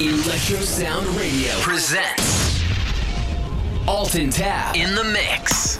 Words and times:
Electro 0.00 0.56
Sound 0.60 1.06
Radio 1.08 1.52
presents 1.60 2.64
Alton 3.86 4.30
Tab 4.30 4.74
in 4.74 4.94
the 4.94 5.04
mix. 5.04 5.78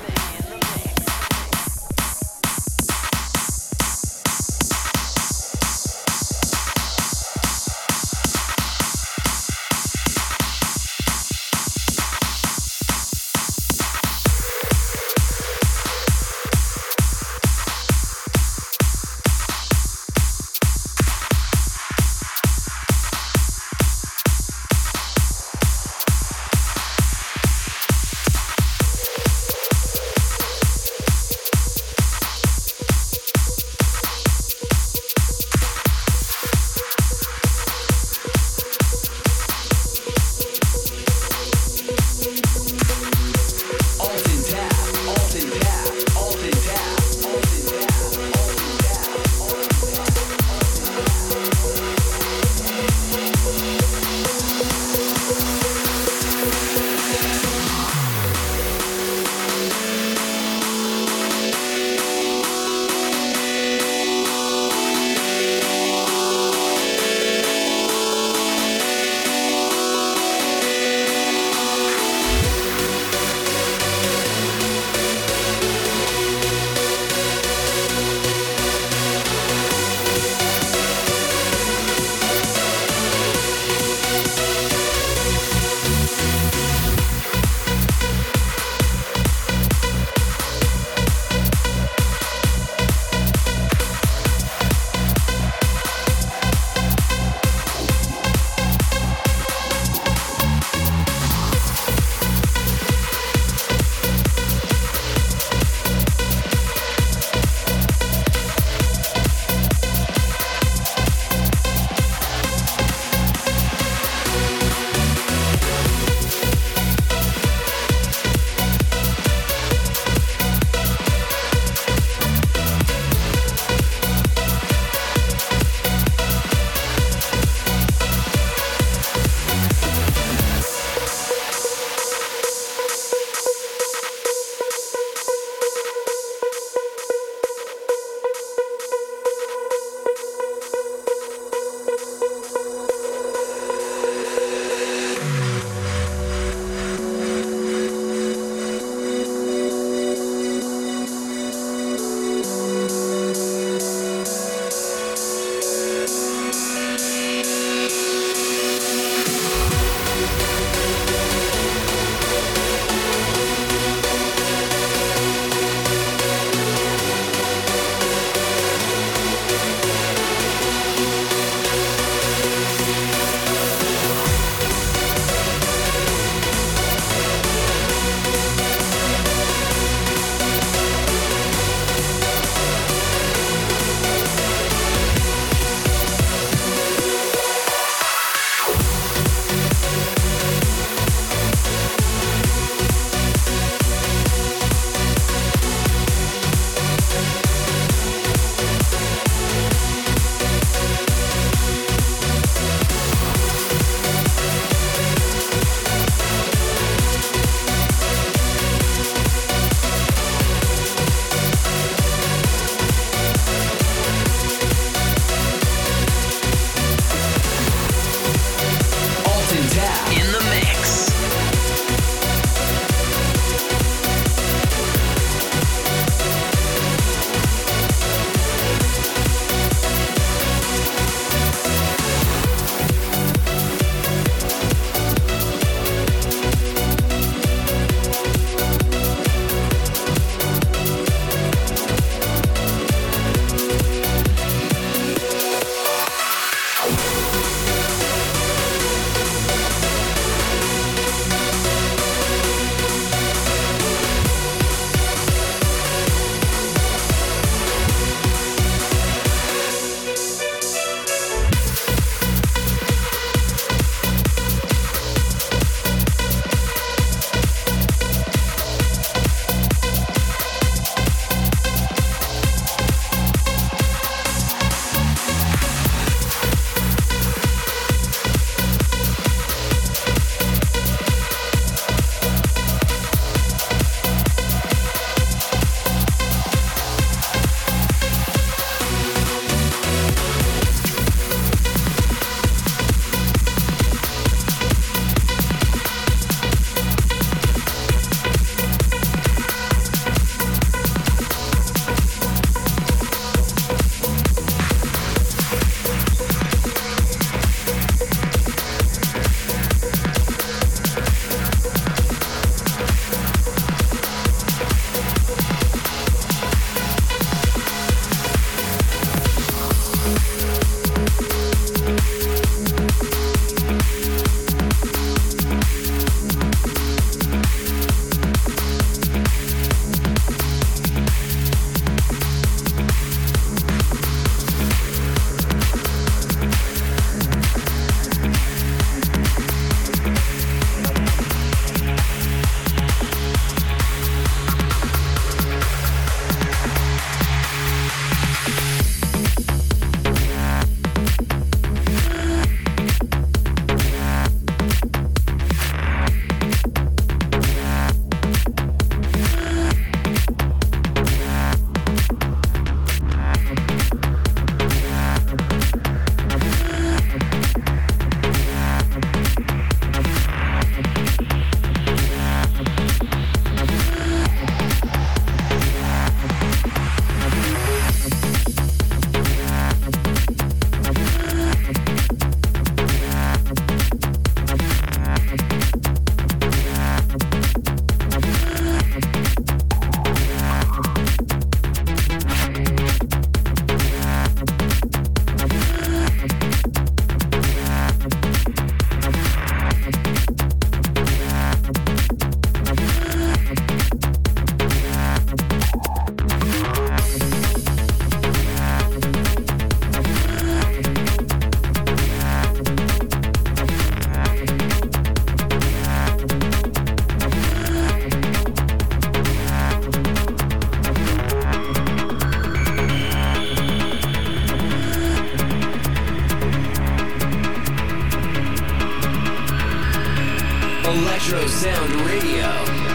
Electro 431.01 431.49
Sound 431.49 431.95
Radio. 432.03 432.90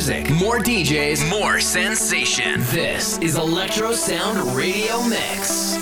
Music, 0.00 0.30
more 0.30 0.58
DJs, 0.58 1.28
more 1.28 1.60
sensation. 1.60 2.62
This 2.70 3.18
is 3.18 3.36
Electro 3.36 3.92
Sound 3.92 4.56
Radio 4.56 5.02
Mix. 5.02 5.79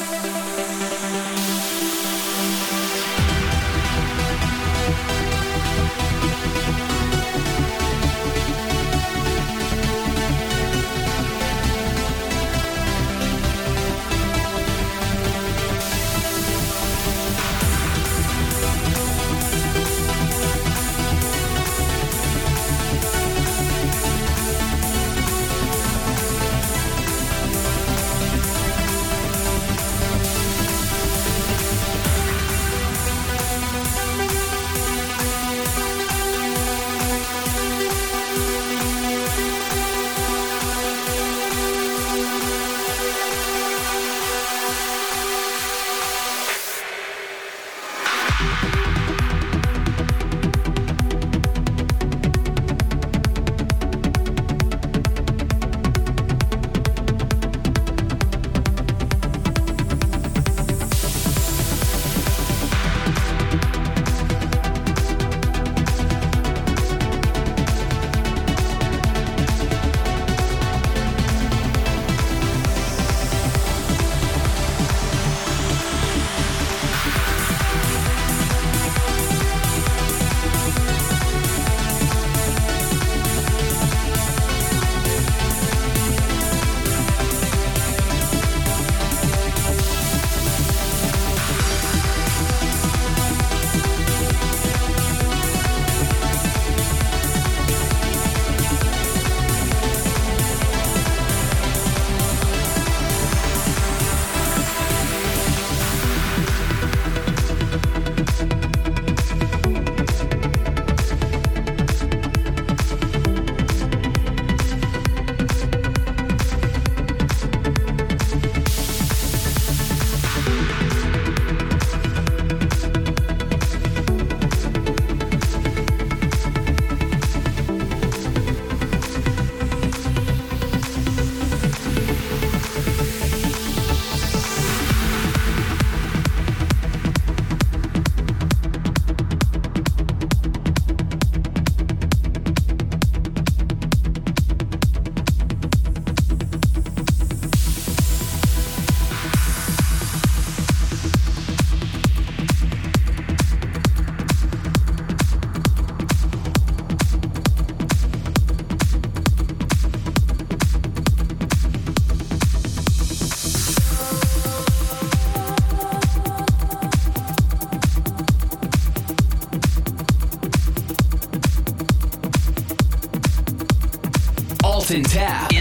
Alton 174.89 175.03
Tab 175.03 175.58